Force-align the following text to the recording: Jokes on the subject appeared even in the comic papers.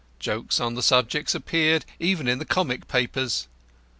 Jokes 0.17 0.59
on 0.59 0.73
the 0.73 0.81
subject 0.81 1.35
appeared 1.35 1.85
even 1.99 2.27
in 2.27 2.39
the 2.39 2.43
comic 2.43 2.87
papers. 2.87 3.47